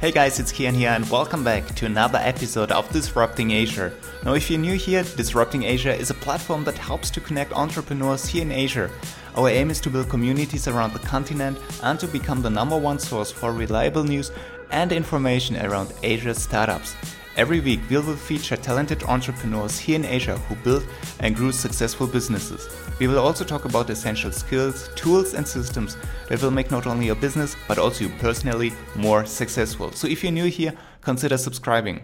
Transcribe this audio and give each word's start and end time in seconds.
Hey 0.00 0.12
guys, 0.12 0.38
it's 0.38 0.52
Kian 0.52 0.74
here 0.74 0.90
and 0.90 1.10
welcome 1.10 1.42
back 1.42 1.66
to 1.74 1.86
another 1.86 2.20
episode 2.22 2.70
of 2.70 2.88
Disrupting 2.90 3.50
Asia. 3.50 3.92
Now, 4.24 4.34
if 4.34 4.48
you're 4.48 4.60
new 4.60 4.76
here, 4.76 5.02
Disrupting 5.02 5.64
Asia 5.64 5.92
is 5.92 6.10
a 6.10 6.14
platform 6.14 6.62
that 6.64 6.78
helps 6.78 7.10
to 7.10 7.20
connect 7.20 7.52
entrepreneurs 7.52 8.24
here 8.24 8.42
in 8.42 8.52
Asia. 8.52 8.92
Our 9.34 9.48
aim 9.48 9.70
is 9.70 9.80
to 9.80 9.90
build 9.90 10.08
communities 10.08 10.68
around 10.68 10.92
the 10.92 11.00
continent 11.00 11.58
and 11.82 11.98
to 11.98 12.06
become 12.06 12.42
the 12.42 12.48
number 12.48 12.78
one 12.78 13.00
source 13.00 13.32
for 13.32 13.52
reliable 13.52 14.04
news 14.04 14.30
and 14.70 14.92
information 14.92 15.56
around 15.56 15.92
Asia's 16.04 16.40
startups. 16.40 16.94
Every 17.38 17.60
week, 17.60 17.78
we 17.88 17.96
will 17.96 18.16
feature 18.16 18.56
talented 18.56 19.04
entrepreneurs 19.04 19.78
here 19.78 19.94
in 19.94 20.04
Asia 20.04 20.36
who 20.36 20.56
build 20.56 20.84
and 21.20 21.36
grew 21.36 21.52
successful 21.52 22.08
businesses. 22.08 22.68
We 22.98 23.06
will 23.06 23.20
also 23.20 23.44
talk 23.44 23.64
about 23.64 23.90
essential 23.90 24.32
skills, 24.32 24.90
tools, 24.96 25.34
and 25.34 25.46
systems 25.46 25.96
that 26.28 26.42
will 26.42 26.50
make 26.50 26.72
not 26.72 26.88
only 26.88 27.06
your 27.06 27.14
business, 27.14 27.54
but 27.68 27.78
also 27.78 28.06
you 28.06 28.10
personally 28.18 28.72
more 28.96 29.24
successful. 29.24 29.92
So 29.92 30.08
if 30.08 30.24
you're 30.24 30.32
new 30.32 30.46
here, 30.46 30.72
consider 31.00 31.38
subscribing. 31.38 32.02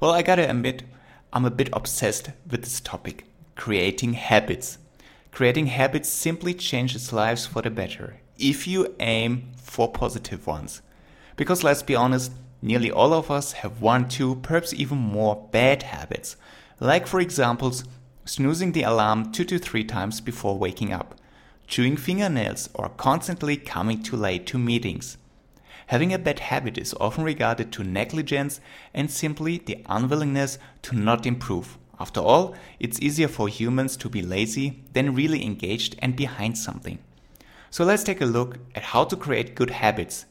Well, 0.00 0.10
I 0.10 0.22
gotta 0.22 0.50
admit, 0.50 0.82
I'm 1.32 1.44
a 1.44 1.52
bit 1.52 1.68
obsessed 1.72 2.30
with 2.50 2.64
this 2.64 2.80
topic 2.80 3.26
creating 3.54 4.14
habits. 4.14 4.78
Creating 5.30 5.66
habits 5.66 6.08
simply 6.08 6.52
changes 6.52 7.12
lives 7.12 7.46
for 7.46 7.62
the 7.62 7.70
better 7.70 8.16
if 8.36 8.66
you 8.66 8.92
aim 8.98 9.52
for 9.56 9.88
positive 9.92 10.48
ones. 10.48 10.82
Because 11.36 11.62
let's 11.62 11.84
be 11.84 11.94
honest, 11.94 12.32
Nearly 12.64 12.90
all 12.90 13.12
of 13.12 13.30
us 13.30 13.52
have 13.52 13.82
one, 13.82 14.08
two, 14.08 14.36
perhaps 14.36 14.72
even 14.72 14.96
more 14.96 15.46
bad 15.52 15.82
habits, 15.82 16.36
like 16.80 17.06
for 17.06 17.20
examples, 17.20 17.84
snoozing 18.24 18.72
the 18.72 18.84
alarm 18.84 19.32
two 19.32 19.44
to 19.44 19.58
three 19.58 19.84
times 19.84 20.22
before 20.22 20.56
waking 20.56 20.90
up, 20.90 21.14
chewing 21.66 21.98
fingernails, 21.98 22.70
or 22.72 22.88
constantly 22.88 23.58
coming 23.58 24.02
too 24.02 24.16
late 24.16 24.46
to 24.46 24.56
meetings. 24.56 25.18
Having 25.88 26.14
a 26.14 26.18
bad 26.18 26.38
habit 26.38 26.78
is 26.78 26.94
often 26.98 27.22
regarded 27.22 27.70
to 27.72 27.84
negligence 27.84 28.62
and 28.94 29.10
simply 29.10 29.58
the 29.58 29.84
unwillingness 29.84 30.58
to 30.84 30.96
not 30.96 31.26
improve. 31.26 31.76
After 32.00 32.20
all, 32.20 32.54
it's 32.80 32.98
easier 32.98 33.28
for 33.28 33.46
humans 33.46 33.94
to 33.98 34.08
be 34.08 34.22
lazy 34.22 34.82
than 34.94 35.14
really 35.14 35.44
engaged 35.44 35.96
and 35.98 36.16
behind 36.16 36.56
something. 36.56 36.98
So 37.70 37.84
let's 37.84 38.04
take 38.04 38.22
a 38.22 38.24
look 38.24 38.56
at 38.74 38.84
how 38.84 39.04
to 39.04 39.16
create 39.16 39.54
good 39.54 39.68
habits 39.68 40.24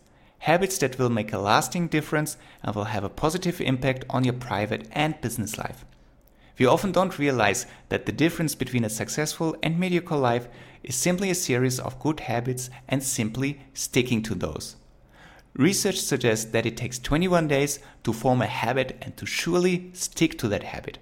habits 0.44 0.78
that 0.78 1.00
will 1.00 1.10
make 1.10 1.32
a 1.32 1.38
lasting 1.38 1.88
difference 1.88 2.36
and 2.64 2.76
will 2.76 2.84
have 2.96 3.06
a 3.06 3.10
positive 3.10 3.62
impact 3.62 4.04
on 4.10 4.26
your 4.26 4.34
private 4.34 4.86
and 4.92 5.20
business 5.22 5.58
life. 5.58 5.86
We 6.60 6.66
often 6.66 6.92
don't 6.92 7.18
realize 7.18 7.66
that 7.88 8.06
the 8.06 8.12
difference 8.12 8.54
between 8.54 8.84
a 8.84 8.90
successful 8.90 9.56
and 9.64 9.80
mediocre 9.80 10.18
life 10.18 10.50
is 10.84 10.96
simply 10.96 11.30
a 11.30 11.36
series 11.36 11.80
of 11.80 11.98
good 12.02 12.20
habits 12.20 12.70
and 12.90 13.02
simply 13.02 13.62
sticking 13.74 14.22
to 14.24 14.36
those. 14.36 14.76
Research 15.56 16.02
suggests 16.02 16.52
that 16.52 16.66
it 16.66 16.76
takes 16.76 17.00
21 17.00 17.48
days 17.48 17.80
to 18.04 18.12
form 18.12 18.42
a 18.42 18.48
habit 18.48 18.98
and 19.02 19.16
to 19.16 19.26
surely 19.26 19.92
stick 19.94 20.38
to 20.40 20.50
that 20.50 20.64
habit. 20.64 20.98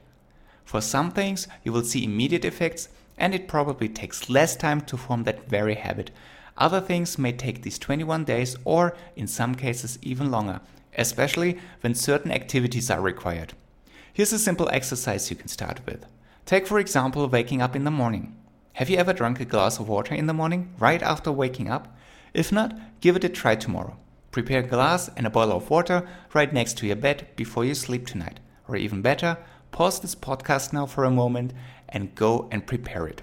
For 0.66 0.82
some 0.82 1.10
things, 1.10 1.48
you 1.64 1.74
will 1.74 1.84
see 1.84 2.04
immediate 2.04 2.46
effects, 2.46 2.90
and 3.18 3.34
it 3.34 3.48
probably 3.48 3.90
takes 3.90 4.30
less 4.30 4.56
time 4.56 4.82
to 4.82 4.98
form 4.98 5.24
that 5.24 5.50
very 5.50 5.76
habit, 5.76 6.12
other 6.58 6.82
things 6.82 7.18
may 7.18 7.32
take 7.32 7.62
these 7.62 7.80
21 7.80 8.26
days 8.26 8.56
or, 8.66 8.96
in 9.16 9.28
some 9.28 9.56
cases, 9.56 9.98
even 10.02 10.32
longer, 10.32 10.62
especially 10.98 11.60
when 11.82 11.96
certain 11.96 12.32
activities 12.32 12.90
are 12.90 13.02
required. 13.02 13.54
Here's 14.14 14.34
a 14.34 14.40
simple 14.40 14.70
exercise 14.72 15.30
you 15.30 15.36
can 15.36 15.48
start 15.48 15.80
with. 15.86 16.06
Take, 16.46 16.68
for 16.68 16.80
example, 16.80 17.28
waking 17.28 17.62
up 17.62 17.76
in 17.76 17.86
the 17.86 17.92
morning. 17.92 18.36
Have 18.74 18.90
you 18.90 18.98
ever 18.98 19.14
drunk 19.14 19.40
a 19.40 19.46
glass 19.46 19.80
of 19.80 19.88
water 19.88 20.14
in 20.14 20.28
the 20.28 20.34
morning, 20.34 20.74
right 20.80 21.02
after 21.02 21.32
waking 21.32 21.70
up? 21.70 21.96
If 22.34 22.52
not, 22.52 22.78
give 23.00 23.16
it 23.16 23.24
a 23.24 23.30
try 23.30 23.56
tomorrow. 23.56 23.98
Prepare 24.32 24.60
a 24.60 24.68
glass 24.68 25.10
and 25.18 25.28
a 25.28 25.30
bottle 25.30 25.58
of 25.58 25.70
water 25.70 26.08
right 26.34 26.52
next 26.54 26.78
to 26.78 26.88
your 26.88 26.96
bed 26.96 27.28
before 27.36 27.66
you 27.66 27.76
sleep 27.76 28.08
tonight. 28.08 28.40
Or 28.68 28.76
even 28.78 29.02
better, 29.02 29.38
pause 29.72 30.00
this 30.00 30.16
podcast 30.16 30.72
now 30.72 30.86
for 30.86 31.04
a 31.04 31.12
moment 31.12 31.54
and 31.90 32.16
go 32.16 32.48
and 32.52 32.66
prepare 32.66 33.08
it. 33.08 33.22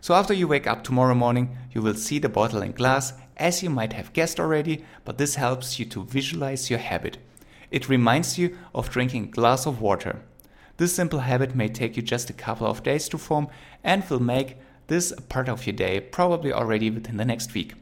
So 0.00 0.14
after 0.14 0.32
you 0.32 0.48
wake 0.48 0.66
up 0.66 0.82
tomorrow 0.82 1.14
morning, 1.14 1.56
you 1.72 1.82
will 1.82 1.94
see 1.94 2.18
the 2.18 2.28
bottle 2.28 2.62
and 2.62 2.74
glass 2.74 3.12
as 3.36 3.62
you 3.62 3.70
might 3.70 3.92
have 3.92 4.12
guessed 4.12 4.40
already, 4.40 4.84
but 5.04 5.18
this 5.18 5.34
helps 5.34 5.78
you 5.78 5.84
to 5.86 6.04
visualize 6.04 6.70
your 6.70 6.78
habit. 6.78 7.18
It 7.70 7.88
reminds 7.88 8.38
you 8.38 8.56
of 8.74 8.90
drinking 8.90 9.24
a 9.24 9.28
glass 9.28 9.66
of 9.66 9.80
water. 9.80 10.22
This 10.78 10.94
simple 10.94 11.20
habit 11.20 11.54
may 11.54 11.68
take 11.68 11.96
you 11.96 12.02
just 12.02 12.30
a 12.30 12.34
couple 12.34 12.66
of 12.66 12.82
days 12.82 13.08
to 13.10 13.18
form 13.18 13.48
and 13.84 14.08
will 14.08 14.22
make 14.22 14.56
this 14.86 15.10
a 15.10 15.20
part 15.20 15.48
of 15.48 15.66
your 15.66 15.76
day 15.76 16.00
probably 16.00 16.52
already 16.52 16.90
within 16.90 17.18
the 17.18 17.24
next 17.24 17.52
week. 17.52 17.74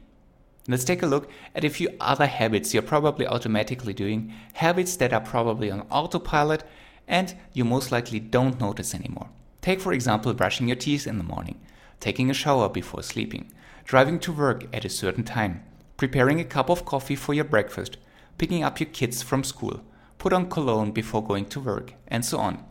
Let's 0.67 0.83
take 0.83 1.01
a 1.01 1.07
look 1.07 1.31
at 1.55 1.63
a 1.63 1.69
few 1.69 1.89
other 1.99 2.27
habits 2.27 2.73
you're 2.73 2.83
probably 2.83 3.25
automatically 3.25 3.93
doing, 3.93 4.33
habits 4.53 4.97
that 4.97 5.13
are 5.13 5.21
probably 5.21 5.71
on 5.71 5.87
autopilot 5.89 6.63
and 7.07 7.33
you 7.53 7.63
most 7.63 7.91
likely 7.91 8.19
don't 8.19 8.59
notice 8.59 8.93
anymore. 8.93 9.29
Take, 9.61 9.79
for 9.79 9.93
example, 9.93 10.33
brushing 10.33 10.67
your 10.67 10.75
teeth 10.75 11.07
in 11.07 11.17
the 11.17 11.23
morning 11.23 11.59
taking 11.99 12.29
a 12.29 12.33
shower 12.33 12.69
before 12.69 13.03
sleeping, 13.03 13.51
driving 13.85 14.19
to 14.19 14.31
work 14.31 14.65
at 14.73 14.85
a 14.85 14.89
certain 14.89 15.23
time, 15.23 15.63
preparing 15.97 16.39
a 16.39 16.45
cup 16.45 16.69
of 16.69 16.85
coffee 16.85 17.15
for 17.15 17.33
your 17.33 17.43
breakfast, 17.43 17.97
picking 18.37 18.63
up 18.63 18.79
your 18.79 18.89
kids 18.89 19.21
from 19.21 19.43
school, 19.43 19.81
put 20.17 20.33
on 20.33 20.49
cologne 20.49 20.91
before 20.91 21.25
going 21.25 21.45
to 21.45 21.59
work, 21.59 21.93
and 22.07 22.23
so 22.23 22.37
on. 22.37 22.63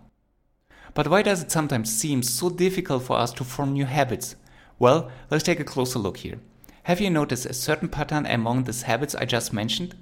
But 0.95 1.09
why 1.09 1.23
does 1.23 1.43
it 1.43 1.51
sometimes 1.51 1.95
seem 1.95 2.23
so 2.23 2.51
difficult 2.51 3.03
for 3.03 3.19
us 3.19 3.33
to 3.35 3.45
form 3.45 3.73
new 3.73 3.85
habits? 3.85 4.37
Well, 4.79 5.11
let's 5.31 5.45
take 5.45 5.61
a 5.61 5.65
closer 5.65 5.99
look 5.99 6.19
here. 6.19 6.41
Have 6.85 7.01
you 7.01 7.11
noticed 7.11 7.47
a 7.47 7.53
certain 7.53 7.89
pattern 7.89 8.25
among 8.27 8.65
these 8.65 8.83
habits 8.83 9.15
I 9.15 9.25
just 9.27 9.53
mentioned? 9.53 9.95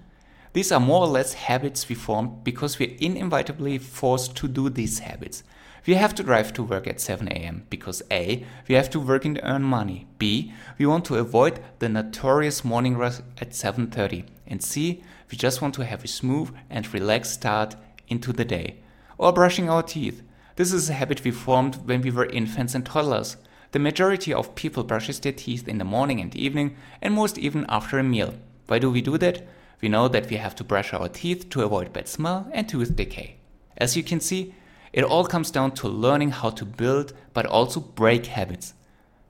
These 0.52 0.72
are 0.72 0.80
more 0.80 1.00
or 1.02 1.08
less 1.08 1.34
habits 1.34 1.88
we 1.88 1.94
form 1.94 2.40
because 2.42 2.78
we're 2.78 2.96
inevitably 2.98 3.78
forced 3.78 4.36
to 4.36 4.48
do 4.48 4.70
these 4.70 5.00
habits. 5.00 5.42
We 5.86 5.94
have 5.94 6.16
to 6.16 6.24
drive 6.24 6.52
to 6.54 6.64
work 6.64 6.88
at 6.88 7.00
7 7.00 7.28
a.m. 7.28 7.64
because 7.70 8.02
A, 8.10 8.44
we 8.68 8.74
have 8.74 8.90
to 8.90 8.98
work 8.98 9.24
and 9.24 9.38
earn 9.44 9.62
money. 9.62 10.08
B, 10.18 10.52
we 10.78 10.86
want 10.86 11.04
to 11.04 11.14
avoid 11.14 11.60
the 11.78 11.88
notorious 11.88 12.64
morning 12.64 12.96
rush 12.96 13.18
at 13.40 13.50
7:30. 13.50 14.24
And 14.48 14.60
C, 14.60 15.04
we 15.30 15.38
just 15.38 15.62
want 15.62 15.74
to 15.74 15.84
have 15.84 16.02
a 16.02 16.08
smooth 16.08 16.50
and 16.68 16.92
relaxed 16.92 17.34
start 17.34 17.76
into 18.08 18.32
the 18.32 18.44
day. 18.44 18.78
Or 19.16 19.32
brushing 19.32 19.70
our 19.70 19.84
teeth. 19.84 20.22
This 20.56 20.72
is 20.72 20.90
a 20.90 20.94
habit 20.94 21.22
we 21.22 21.30
formed 21.30 21.76
when 21.86 22.02
we 22.02 22.10
were 22.10 22.26
infants 22.26 22.74
and 22.74 22.84
toddlers. 22.84 23.36
The 23.70 23.78
majority 23.78 24.34
of 24.34 24.56
people 24.56 24.82
brushes 24.82 25.20
their 25.20 25.32
teeth 25.32 25.68
in 25.68 25.78
the 25.78 25.84
morning 25.84 26.20
and 26.20 26.34
evening, 26.34 26.76
and 27.00 27.14
most 27.14 27.38
even 27.38 27.64
after 27.68 27.96
a 28.00 28.02
meal. 28.02 28.34
Why 28.66 28.80
do 28.80 28.90
we 28.90 29.02
do 29.02 29.18
that? 29.18 29.46
We 29.80 29.88
know 29.88 30.08
that 30.08 30.30
we 30.30 30.36
have 30.36 30.56
to 30.56 30.64
brush 30.64 30.92
our 30.92 31.08
teeth 31.08 31.48
to 31.50 31.62
avoid 31.62 31.92
bad 31.92 32.08
smell 32.08 32.50
and 32.52 32.68
tooth 32.68 32.96
decay. 32.96 33.36
As 33.76 33.96
you 33.96 34.02
can 34.02 34.18
see, 34.18 34.52
it 34.96 35.04
all 35.04 35.26
comes 35.26 35.50
down 35.50 35.72
to 35.72 35.88
learning 35.88 36.30
how 36.30 36.48
to 36.48 36.64
build 36.64 37.12
but 37.34 37.44
also 37.44 37.80
break 37.80 38.26
habits. 38.26 38.72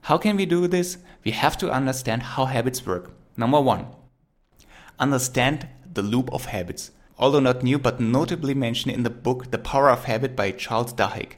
How 0.03 0.17
can 0.17 0.37
we 0.37 0.45
do 0.45 0.65
this? 0.65 0.97
We 1.25 1.31
have 1.31 1.57
to 1.57 1.69
understand 1.69 2.23
how 2.23 2.45
habits 2.45 2.85
work. 2.85 3.11
Number 3.35 3.59
one, 3.59 3.87
understand 4.97 5.67
the 5.93 6.01
loop 6.01 6.31
of 6.31 6.45
habits. 6.45 6.91
Although 7.19 7.41
not 7.41 7.63
new, 7.63 7.77
but 7.77 7.99
notably 7.99 8.53
mentioned 8.53 8.95
in 8.95 9.03
the 9.03 9.09
book 9.09 9.51
The 9.51 9.57
Power 9.57 9.89
of 9.89 10.05
Habit 10.05 10.37
by 10.37 10.51
Charles 10.51 10.93
Duhigg. 10.93 11.33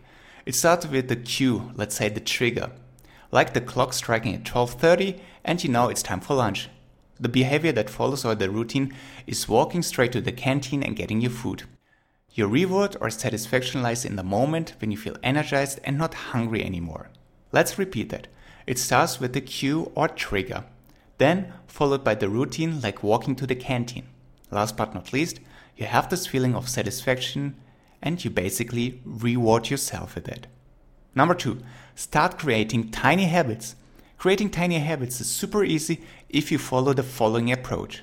It 0.46 0.54
starts 0.54 0.86
with 0.86 1.08
the 1.08 1.16
cue, 1.16 1.72
let's 1.76 1.96
say 1.96 2.10
the 2.10 2.20
trigger. 2.20 2.70
Like 3.32 3.56
the 3.56 3.62
clock 3.62 3.94
striking 3.94 4.36
at 4.36 4.44
12:30 4.44 5.20
and 5.44 5.64
you 5.64 5.72
know 5.72 5.90
it's 5.90 6.04
time 6.04 6.20
for 6.20 6.36
lunch. 6.36 6.70
The 7.20 7.30
behavior 7.30 7.72
that 7.72 7.90
follows 7.90 8.26
or 8.26 8.36
the 8.36 8.52
routine 8.52 8.94
is 9.26 9.50
walking 9.50 9.82
straight 9.82 10.12
to 10.12 10.22
the 10.22 10.32
canteen 10.32 10.84
and 10.84 10.96
getting 10.96 11.20
your 11.20 11.32
food. 11.32 11.64
Your 12.40 12.48
reward 12.48 12.96
or 13.02 13.10
satisfaction 13.10 13.82
lies 13.82 14.06
in 14.06 14.16
the 14.16 14.24
moment 14.24 14.74
when 14.80 14.92
you 14.92 14.98
feel 14.98 15.18
energized 15.22 15.82
and 15.84 15.98
not 15.98 16.14
hungry 16.32 16.64
anymore. 16.64 17.10
Let's 17.52 17.78
repeat 17.78 18.12
that. 18.12 18.30
It 18.66 18.80
starts 18.80 19.20
with 19.20 19.34
the 19.34 19.42
cue 19.42 19.92
or 19.94 20.08
trigger, 20.08 20.64
then 21.18 21.52
followed 21.68 22.02
by 22.02 22.16
the 22.16 22.30
routine 22.30 22.80
like 22.80 23.04
walking 23.04 23.36
to 23.36 23.46
the 23.46 23.56
canteen. 23.56 24.08
Last 24.52 24.78
but 24.78 24.94
not 24.94 25.12
least, 25.12 25.42
you 25.76 25.86
have 25.86 26.08
this 26.08 26.28
feeling 26.28 26.56
of 26.56 26.70
satisfaction 26.70 27.58
and 28.02 28.24
you 28.24 28.30
basically 28.32 29.02
reward 29.04 29.70
yourself 29.70 30.16
with 30.16 30.30
it. 30.30 30.48
Number 31.14 31.36
two, 31.36 31.60
start 31.94 32.40
creating 32.40 32.92
tiny 32.92 33.26
habits. 33.26 33.76
Creating 34.18 34.50
tiny 34.50 34.80
habits 34.80 35.20
is 35.20 35.30
super 35.30 35.66
easy 35.66 36.06
if 36.30 36.54
you 36.54 36.58
follow 36.58 36.94
the 36.94 37.04
following 37.04 37.52
approach. 37.52 38.02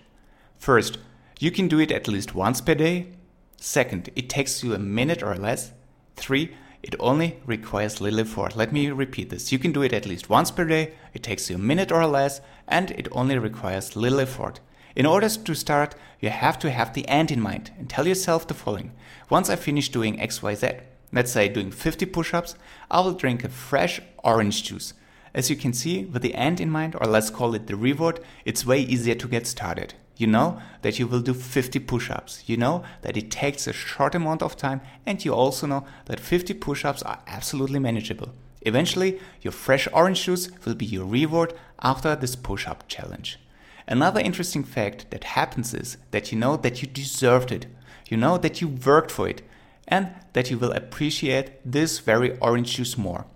First, 0.58 0.98
you 1.40 1.50
can 1.50 1.68
do 1.68 1.78
it 1.78 1.90
at 1.90 2.06
least 2.06 2.34
once 2.34 2.60
per 2.60 2.74
day 2.74 3.15
Second, 3.58 4.10
it 4.14 4.28
takes 4.28 4.62
you 4.62 4.74
a 4.74 4.78
minute 4.78 5.22
or 5.22 5.36
less. 5.36 5.72
Three, 6.16 6.54
it 6.82 6.94
only 7.00 7.40
requires 7.46 8.00
little 8.00 8.20
effort. 8.20 8.54
Let 8.54 8.72
me 8.72 8.90
repeat 8.90 9.30
this. 9.30 9.50
You 9.50 9.58
can 9.58 9.72
do 9.72 9.82
it 9.82 9.92
at 9.92 10.06
least 10.06 10.30
once 10.30 10.50
per 10.50 10.64
day, 10.64 10.92
it 11.14 11.22
takes 11.22 11.50
you 11.50 11.56
a 11.56 11.58
minute 11.58 11.90
or 11.90 12.06
less, 12.06 12.40
and 12.68 12.90
it 12.92 13.08
only 13.12 13.38
requires 13.38 13.96
little 13.96 14.20
effort. 14.20 14.60
In 14.94 15.04
order 15.04 15.28
to 15.28 15.54
start, 15.54 15.94
you 16.20 16.30
have 16.30 16.58
to 16.60 16.70
have 16.70 16.94
the 16.94 17.08
end 17.08 17.30
in 17.30 17.40
mind 17.40 17.70
and 17.78 17.90
tell 17.90 18.06
yourself 18.06 18.46
the 18.46 18.54
following. 18.54 18.92
Once 19.28 19.50
I 19.50 19.56
finish 19.56 19.88
doing 19.88 20.18
XYZ, 20.18 20.80
let's 21.12 21.32
say 21.32 21.48
doing 21.48 21.70
50 21.70 22.06
push 22.06 22.32
ups, 22.32 22.54
I 22.90 23.00
will 23.00 23.12
drink 23.12 23.44
a 23.44 23.48
fresh 23.48 24.00
orange 24.22 24.62
juice. 24.62 24.94
As 25.34 25.50
you 25.50 25.56
can 25.56 25.72
see, 25.72 26.04
with 26.06 26.22
the 26.22 26.34
end 26.34 26.60
in 26.60 26.70
mind, 26.70 26.96
or 26.98 27.06
let's 27.06 27.28
call 27.30 27.54
it 27.54 27.66
the 27.66 27.76
reward, 27.76 28.20
it's 28.44 28.64
way 28.64 28.80
easier 28.80 29.14
to 29.16 29.28
get 29.28 29.46
started. 29.46 29.94
You 30.16 30.26
know 30.26 30.60
that 30.82 30.98
you 30.98 31.06
will 31.06 31.20
do 31.20 31.34
50 31.34 31.78
push 31.80 32.10
ups. 32.10 32.42
You 32.46 32.56
know 32.56 32.84
that 33.02 33.16
it 33.16 33.30
takes 33.30 33.66
a 33.66 33.72
short 33.72 34.14
amount 34.14 34.42
of 34.42 34.56
time, 34.56 34.80
and 35.04 35.22
you 35.24 35.34
also 35.34 35.66
know 35.66 35.86
that 36.06 36.20
50 36.20 36.54
push 36.54 36.84
ups 36.84 37.02
are 37.02 37.18
absolutely 37.26 37.78
manageable. 37.78 38.30
Eventually, 38.62 39.20
your 39.42 39.52
fresh 39.52 39.86
orange 39.92 40.24
juice 40.24 40.50
will 40.64 40.74
be 40.74 40.86
your 40.86 41.04
reward 41.04 41.54
after 41.82 42.16
this 42.16 42.34
push 42.34 42.66
up 42.66 42.88
challenge. 42.88 43.38
Another 43.86 44.20
interesting 44.20 44.64
fact 44.64 45.10
that 45.10 45.22
happens 45.22 45.72
is 45.72 45.96
that 46.10 46.32
you 46.32 46.38
know 46.38 46.56
that 46.56 46.82
you 46.82 46.88
deserved 46.88 47.52
it. 47.52 47.66
You 48.08 48.16
know 48.16 48.38
that 48.38 48.60
you 48.60 48.68
worked 48.68 49.12
for 49.12 49.28
it 49.28 49.42
and 49.86 50.10
that 50.32 50.50
you 50.50 50.58
will 50.58 50.72
appreciate 50.72 51.52
this 51.64 52.00
very 52.00 52.36
orange 52.38 52.76
juice 52.76 52.98
more. 52.98 53.26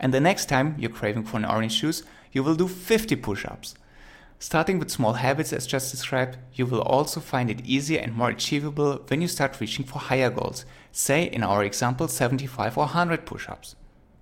And 0.00 0.14
the 0.14 0.20
next 0.20 0.46
time 0.46 0.76
you're 0.78 0.90
craving 0.90 1.24
for 1.24 1.36
an 1.36 1.44
orange 1.44 1.80
juice, 1.80 2.02
you 2.32 2.42
will 2.42 2.54
do 2.54 2.68
50 2.68 3.16
push 3.16 3.44
ups. 3.44 3.74
Starting 4.40 4.78
with 4.78 4.90
small 4.90 5.14
habits 5.14 5.52
as 5.52 5.66
just 5.66 5.90
described, 5.90 6.38
you 6.54 6.64
will 6.64 6.82
also 6.82 7.18
find 7.18 7.50
it 7.50 7.66
easier 7.66 7.98
and 7.98 8.14
more 8.14 8.30
achievable 8.30 9.02
when 9.08 9.20
you 9.20 9.26
start 9.26 9.60
reaching 9.60 9.84
for 9.84 9.98
higher 9.98 10.30
goals, 10.30 10.64
say 10.92 11.24
in 11.24 11.42
our 11.42 11.64
example 11.64 12.06
75 12.06 12.78
or 12.78 12.84
100 12.84 13.26
push 13.26 13.48
ups. 13.48 13.74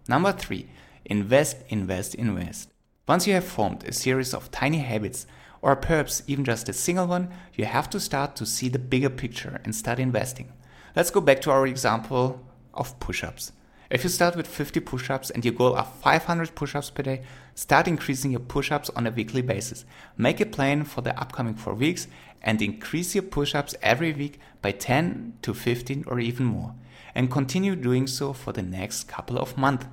Number 0.08 0.32
3. 0.32 0.66
Invest, 1.04 1.58
invest, 1.68 2.14
invest. 2.14 2.70
Once 3.06 3.26
you 3.26 3.34
have 3.34 3.44
formed 3.44 3.84
a 3.84 3.92
series 3.92 4.32
of 4.32 4.50
tiny 4.50 4.78
habits, 4.78 5.26
or 5.60 5.76
perhaps 5.76 6.22
even 6.26 6.44
just 6.44 6.68
a 6.68 6.72
single 6.72 7.06
one, 7.06 7.28
you 7.54 7.66
have 7.66 7.90
to 7.90 8.00
start 8.00 8.36
to 8.36 8.46
see 8.46 8.68
the 8.68 8.78
bigger 8.78 9.10
picture 9.10 9.60
and 9.64 9.74
start 9.74 9.98
investing. 9.98 10.50
Let's 10.94 11.10
go 11.10 11.20
back 11.20 11.42
to 11.42 11.50
our 11.50 11.66
example 11.66 12.40
of 12.72 12.98
push 13.00 13.22
ups. 13.22 13.52
If 13.88 14.02
you 14.02 14.10
start 14.10 14.34
with 14.34 14.48
50 14.48 14.80
push 14.80 15.10
ups 15.10 15.30
and 15.30 15.44
your 15.44 15.54
goal 15.54 15.76
are 15.76 15.84
500 15.84 16.56
push 16.56 16.74
ups 16.74 16.90
per 16.90 17.04
day, 17.04 17.22
start 17.54 17.86
increasing 17.86 18.32
your 18.32 18.40
push 18.40 18.72
ups 18.72 18.90
on 18.90 19.06
a 19.06 19.12
weekly 19.12 19.42
basis. 19.42 19.84
Make 20.16 20.40
a 20.40 20.46
plan 20.46 20.82
for 20.82 21.02
the 21.02 21.18
upcoming 21.20 21.54
four 21.54 21.74
weeks 21.74 22.08
and 22.42 22.60
increase 22.60 23.14
your 23.14 23.22
push 23.22 23.54
ups 23.54 23.76
every 23.82 24.12
week 24.12 24.40
by 24.60 24.72
10 24.72 25.34
to 25.42 25.54
15 25.54 26.04
or 26.08 26.18
even 26.18 26.46
more. 26.46 26.74
And 27.14 27.30
continue 27.30 27.76
doing 27.76 28.08
so 28.08 28.32
for 28.32 28.52
the 28.52 28.62
next 28.62 29.04
couple 29.04 29.38
of 29.38 29.56
months. 29.56 29.86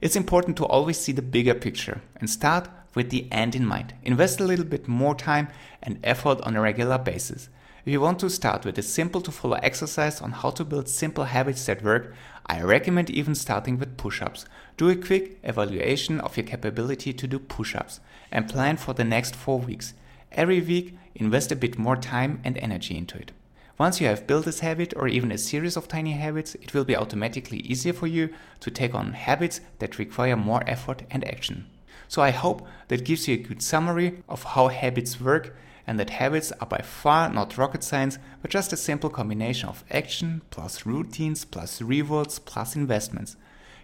It's 0.00 0.16
important 0.16 0.56
to 0.56 0.64
always 0.64 0.98
see 0.98 1.12
the 1.12 1.20
bigger 1.20 1.54
picture 1.54 2.00
and 2.16 2.30
start 2.30 2.70
with 2.94 3.10
the 3.10 3.30
end 3.30 3.54
in 3.54 3.66
mind. 3.66 3.92
Invest 4.02 4.40
a 4.40 4.44
little 4.44 4.64
bit 4.64 4.88
more 4.88 5.14
time 5.14 5.48
and 5.82 6.00
effort 6.02 6.40
on 6.40 6.56
a 6.56 6.60
regular 6.62 6.96
basis. 6.96 7.50
If 7.84 7.92
you 7.92 8.00
want 8.02 8.18
to 8.20 8.28
start 8.28 8.66
with 8.66 8.76
a 8.78 8.82
simple 8.82 9.22
to 9.22 9.30
follow 9.30 9.56
exercise 9.62 10.20
on 10.20 10.32
how 10.32 10.50
to 10.50 10.64
build 10.64 10.88
simple 10.88 11.24
habits 11.24 11.64
that 11.64 11.82
work, 11.82 12.14
I 12.50 12.62
recommend 12.62 13.10
even 13.10 13.36
starting 13.36 13.78
with 13.78 13.96
push 13.96 14.20
ups. 14.20 14.44
Do 14.76 14.90
a 14.90 14.96
quick 14.96 15.38
evaluation 15.44 16.18
of 16.18 16.36
your 16.36 16.44
capability 16.44 17.12
to 17.12 17.28
do 17.28 17.38
push 17.38 17.76
ups 17.76 18.00
and 18.32 18.48
plan 18.48 18.76
for 18.76 18.92
the 18.92 19.04
next 19.04 19.36
four 19.36 19.60
weeks. 19.60 19.94
Every 20.32 20.60
week, 20.60 20.98
invest 21.14 21.52
a 21.52 21.56
bit 21.56 21.78
more 21.78 21.94
time 21.94 22.40
and 22.42 22.58
energy 22.58 22.96
into 22.96 23.18
it. 23.18 23.30
Once 23.78 24.00
you 24.00 24.08
have 24.08 24.26
built 24.26 24.46
this 24.46 24.60
habit 24.60 24.92
or 24.96 25.06
even 25.06 25.30
a 25.30 25.38
series 25.38 25.76
of 25.76 25.86
tiny 25.86 26.10
habits, 26.10 26.56
it 26.56 26.74
will 26.74 26.82
be 26.82 26.96
automatically 26.96 27.58
easier 27.58 27.92
for 27.92 28.08
you 28.08 28.30
to 28.58 28.68
take 28.68 28.96
on 28.96 29.12
habits 29.12 29.60
that 29.78 30.00
require 30.00 30.34
more 30.34 30.64
effort 30.66 31.02
and 31.08 31.24
action. 31.28 31.66
So 32.08 32.20
I 32.20 32.30
hope 32.30 32.66
that 32.88 33.04
gives 33.04 33.28
you 33.28 33.34
a 33.34 33.48
good 33.48 33.62
summary 33.62 34.24
of 34.28 34.42
how 34.42 34.66
habits 34.66 35.20
work 35.20 35.56
and 35.86 35.98
that 35.98 36.10
habits 36.10 36.52
are 36.60 36.66
by 36.66 36.82
far 36.82 37.30
not 37.30 37.58
rocket 37.58 37.82
science, 37.82 38.18
but 38.42 38.50
just 38.50 38.72
a 38.72 38.76
simple 38.76 39.10
combination 39.10 39.68
of 39.68 39.84
action 39.90 40.42
plus 40.50 40.86
routines 40.86 41.44
plus 41.44 41.82
rewards 41.82 42.38
plus 42.38 42.76
investments. 42.76 43.36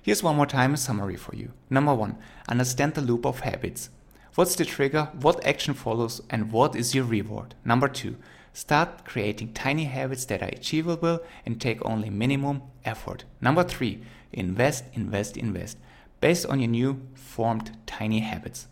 Here's 0.02 0.22
one 0.22 0.36
more 0.36 0.46
time 0.46 0.74
a 0.74 0.76
summary 0.76 1.16
for 1.16 1.34
you. 1.34 1.52
Number 1.68 1.94
one, 1.94 2.16
understand 2.48 2.94
the 2.94 3.00
loop 3.00 3.26
of 3.26 3.40
habits. 3.40 3.90
What's 4.36 4.54
the 4.54 4.64
trigger, 4.64 5.08
what 5.20 5.44
action 5.46 5.74
follows, 5.74 6.20
and 6.30 6.52
what 6.52 6.76
is 6.76 6.94
your 6.94 7.04
reward? 7.04 7.54
Number 7.64 7.88
two, 7.88 8.16
start 8.52 9.04
creating 9.04 9.52
tiny 9.52 9.84
habits 9.84 10.24
that 10.26 10.42
are 10.42 10.48
achievable 10.48 11.20
and 11.44 11.60
take 11.60 11.84
only 11.84 12.10
minimum 12.10 12.62
effort. 12.84 13.24
Number 13.40 13.64
three, 13.64 14.02
invest, 14.32 14.84
invest, 14.92 15.36
invest 15.36 15.78
based 16.20 16.46
on 16.46 16.60
your 16.60 16.68
new 16.68 17.00
formed 17.14 17.76
tiny 17.86 18.20
habits. 18.20 18.68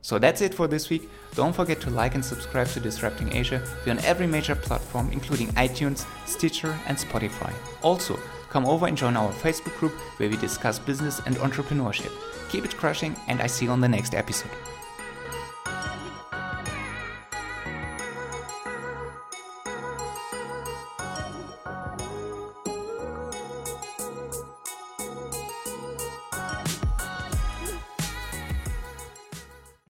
So 0.00 0.18
that's 0.18 0.40
it 0.40 0.54
for 0.54 0.68
this 0.68 0.90
week. 0.90 1.10
Don't 1.34 1.54
forget 1.54 1.80
to 1.82 1.90
like 1.90 2.14
and 2.14 2.24
subscribe 2.24 2.68
to 2.68 2.80
Disrupting 2.80 3.34
Asia. 3.34 3.62
We're 3.84 3.92
on 3.92 3.98
every 4.00 4.26
major 4.26 4.54
platform, 4.54 5.10
including 5.12 5.48
iTunes, 5.48 6.06
Stitcher, 6.26 6.78
and 6.86 6.96
Spotify. 6.96 7.52
Also, 7.82 8.18
come 8.48 8.64
over 8.64 8.86
and 8.86 8.96
join 8.96 9.16
our 9.16 9.32
Facebook 9.32 9.76
group 9.78 9.92
where 10.18 10.30
we 10.30 10.36
discuss 10.36 10.78
business 10.78 11.20
and 11.26 11.36
entrepreneurship. 11.36 12.12
Keep 12.48 12.64
it 12.64 12.76
crushing, 12.76 13.16
and 13.26 13.42
I 13.42 13.46
see 13.46 13.66
you 13.66 13.70
on 13.70 13.80
the 13.80 13.88
next 13.88 14.14
episode. 14.14 14.50